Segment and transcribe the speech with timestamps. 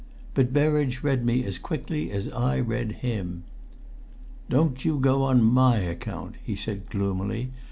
[0.33, 3.43] But Berridge read me as quickly as I read him.
[4.49, 7.51] "Don't you go on my account," said he gloomily.